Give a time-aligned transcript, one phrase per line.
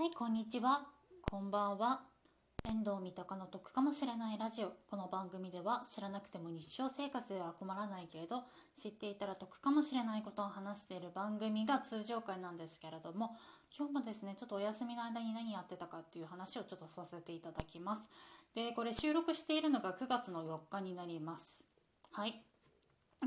[0.00, 0.86] はい、こんにちは。
[1.30, 2.00] こんばんは。
[2.64, 4.72] 遠藤三鷹の得かもしれないラジオ。
[4.88, 8.44] この番組では知らなくても日常生活では困らないけれど、
[8.74, 13.36] 知っていたら得かもしれないことを話している番組が通常回なんですけれども、
[13.76, 18.08] 今日もですね、ちょっとお休みの間に何やってたかっていう話をちょっとさせていただきます。
[18.54, 21.62] で、これ収録しているのが9月の4日になります。
[22.12, 22.42] はい。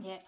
[0.02, 0.26] で、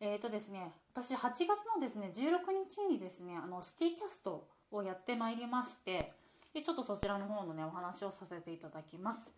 [0.00, 6.10] えーとですね、私8月のですね、16日にですね、あの、シティキャストをやってまいりまして、
[6.54, 9.34] で、ちょっとそちらの方のね、お話をさせていただきます。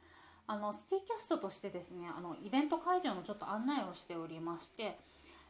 [0.47, 5.01] あの、シティキャストとしてですね、あの、イベント会場のちょっと案内をしておりまして、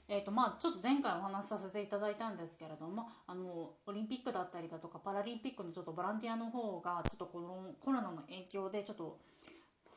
[0.08, 9.18] えーとまあ、ちょっと前回お話しさせていただいたんですけれどもあのオリンピックだったりだとかパラリンピックのちょっとボランティアの方がちょっとこのコロナの影響でちょっと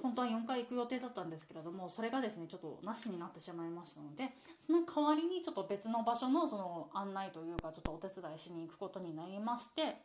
[0.02, 4.30] 本当は4回行く予定だったんですけれどもそれがですねちょっとなしになってしまいましたので
[4.60, 9.98] その代わりにちょっと別の場所のその案内というかちょっとお手伝いしに行くことになりまして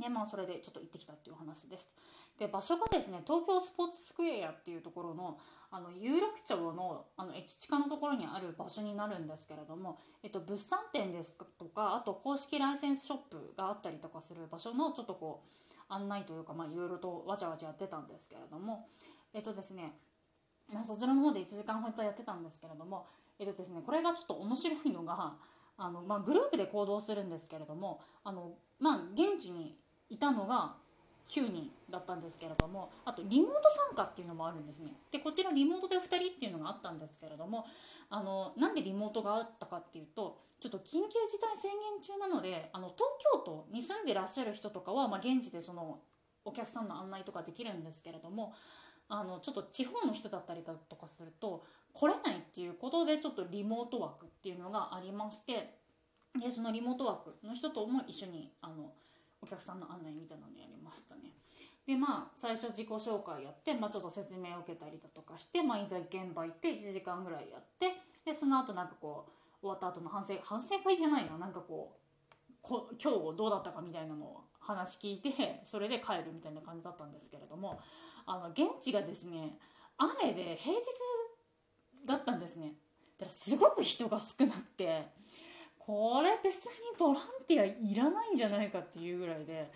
[0.00, 1.94] でまあそれでちょっと行ってきたっていう話です。
[2.36, 5.38] で場所がですね東京スポーツスクエアっていうところの
[5.70, 18.86] あの有楽町のあの駅地下のところにある場所になるんですけれども、えっと、物産展ですとかあと公式ライセンスショップがあったりとかする場所のちょっとこう案内というかまあいろいろとわちゃわちゃやってたんですけれども
[19.32, 19.92] えっとですね
[20.86, 23.06] そちらの方で1時間ほどやってたんですけれども
[23.38, 25.34] えっとですねこれがちょっと面白いのが
[25.76, 29.76] あの、まあ、グループで行動するんですけれどもあの、まあ、現地に
[30.08, 30.76] いたのが
[31.28, 34.92] 9人だったんですけれどもあとリモート参加っていうのもあるんですね。
[35.10, 37.66] でこちらリモートで2人っていうのがあったんですけれども
[38.10, 45.98] あのなんでリモートがあったかっていうとちょっと緊急事態宣言中なのであの東京都に住んでらっしゃる人とかは、まあ、現地でその
[46.44, 48.54] お客さんの案内とかできるんですけれども
[49.08, 55.74] あのちょっと地方の人だったりだとかすると来れないっていうことでちょっとリモート枠っていうのがありまして
[56.40, 58.92] でそのリモート枠の人とも一緒にあの
[59.44, 61.36] お客さんの案内みたいなのやりましたね。
[61.86, 77.78] でまあ最初自己紹介やって、まあ、ちょっと説明を受けたりだとかして、まあ、いざ現場行って1時間ぐらいやってでその後なんかこう終わった後の反省反省会じゃないななんかこうこ今日どうだったかみたいなのを話聞いてそれで帰るみたいな感じだったんですけれども
[78.24, 79.58] あの現地がですね
[79.98, 80.80] 雨で平日
[82.06, 82.72] だったんですね
[83.18, 85.06] だからすごく人が少なくて
[85.86, 89.70] これ別にボランティアいらないんじゃないかっていうぐらいで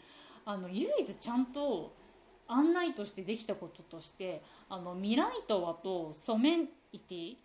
[0.47, 1.95] あの唯一ちゃんと
[2.47, 7.37] 案内としてできたこととしてあのミライトワとソメンイティ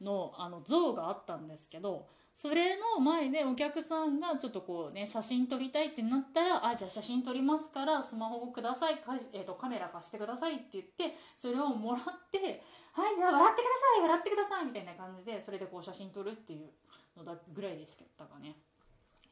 [0.00, 12.62] のあの像があったんですけどそれの前でお客さんがちょっとこうね写真撮りたいってなったら「あじゃあ写真撮りますからスマホをくださいか、えー、とカメラ貸してください」って言ってそれをもらって
[12.94, 16.70] 「はいじゃあ笑ってください笑ってください」みたいな感じでそれでこう写真撮るっていう
[17.16, 18.56] のだぐらいでしたかね。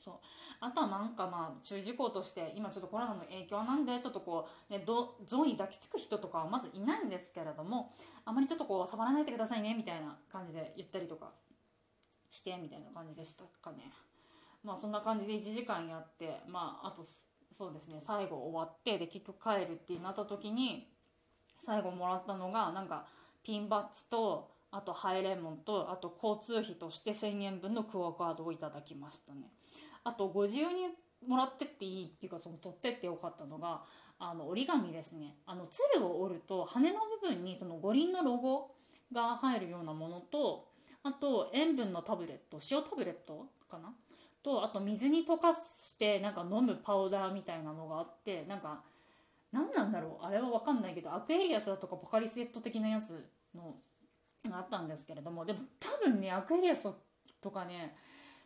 [0.00, 0.14] そう
[0.60, 7.92] あとはなんかまあ注意事項として今ちょっとコロナの影響なんでちょっとこう、ね、ど像に抱きつく人とかはまずいないんですけれども
[8.24, 11.32] あまりちょっとこう触らないでくださいねみたいな感じで言ったりとか
[12.30, 13.92] してみたいな感じでしたかね
[14.64, 17.04] まあそんな感じで1時間やってまああと
[17.52, 20.88] そうですね最後終わってで結局帰るってなった時に
[21.58, 23.04] 最後もらったのがなんか
[23.42, 29.50] ピンバッジとあとハイレモンとあと交通費として1,000円分のクオ・カードをいただきましたね。
[30.04, 30.88] あとご自由に
[31.26, 33.82] もらってっていいっていうかその取ってってよかったのが
[34.18, 35.36] あの折り紙ですね。
[35.46, 38.70] あの鶴を折ると羽の部分にその五輪のロゴ
[39.12, 40.68] が入るようなものと
[41.02, 43.92] あと塩分のタブレット塩タブレットかな？
[44.42, 48.82] とあと水に溶かしてなんか飲むパウダーみたいなのがあってなんか
[49.52, 50.24] 何なんだろう？
[50.24, 53.74] あれは分かんないけどアクエリアスだとかポカリスエット的なやつの
[54.52, 56.90] あったんですけれどもでも多分ねアクエリアス
[57.40, 57.94] とかね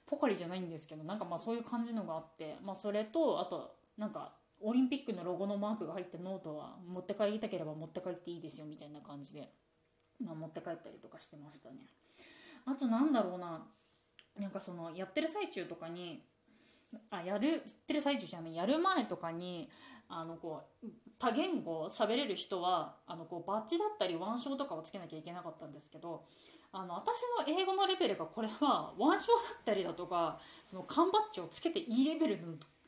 [0.06, 9.48] ポカリじゃないんですけどなんかまあそういう感じのがあって、まあ、それとあとなんかオリンピックのロゴのマークが入ったノートは持って帰りたければ持って帰っていいですよみたいな感じで、
[10.24, 11.76] まあ、持って帰ったりとかしてましたね。
[12.66, 13.62] あとなんだろうな
[14.40, 16.22] なんかそのやってる最中とかに
[17.10, 19.68] あやるやってる最中じゃないやる前とかに
[20.08, 20.86] あのこう
[21.18, 26.24] 多言語喋れる人はあのこうバッジだったり腕章とかをつけなきゃいけなかったんですけど
[26.72, 32.38] あの私の英語のレベルがこれは腕章だったりだとかその缶バッジをつけていいレベル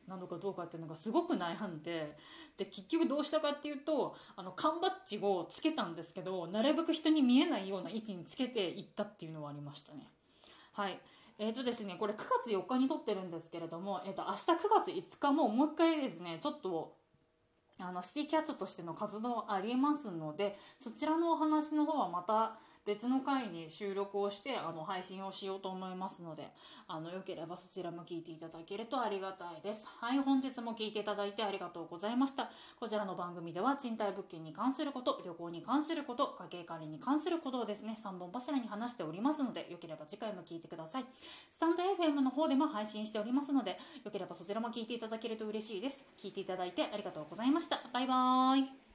[0.09, 2.17] なのかどうかっていうのがすごく悩んで
[2.57, 10.09] で結局どうしたかっていうとあの缶バッジをつけたんですけどなるべく人に見えないような位置につけていったっていうのはありましたね。
[10.73, 10.99] はい
[11.39, 14.45] えーとですね、これ9月4日に撮ってるんですけれども、えー、と明日9
[14.87, 16.97] 月5日ももう一回ですねちょっと
[17.79, 22.57] あのシティキャストとしての活動ありえますのでそちらのお話の方はまた
[22.87, 26.49] 別の回に収録をしてあの配信をしようと思いますので
[26.87, 29.87] あのよければそちらも聞いていただけるとありがたいです。
[30.01, 32.49] はい本日も聞いていただいてありがとうございました。
[32.79, 41.05] こちらの番組では賃貸物件に関すること旅行に関すること家計管理に関することをですね3本柱に話しておりますのでよければ次回も聞いてください。
[41.51, 46.07] スタンド FM の方でも配信しておりますのでよければそちらも聞いていただけると嬉しいです。
[46.23, 47.81] 聞いていただいてありがとうございました。
[47.93, 48.86] バイバーイ。